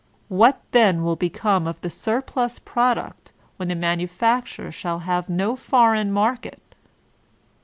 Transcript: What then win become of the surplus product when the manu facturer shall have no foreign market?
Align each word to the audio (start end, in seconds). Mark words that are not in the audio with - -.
What 0.29 0.59
then 0.71 1.03
win 1.03 1.13
become 1.13 1.67
of 1.67 1.79
the 1.81 1.89
surplus 1.91 2.57
product 2.57 3.31
when 3.57 3.69
the 3.69 3.75
manu 3.75 4.07
facturer 4.07 4.73
shall 4.73 4.97
have 5.05 5.29
no 5.29 5.55
foreign 5.55 6.11
market? 6.11 6.59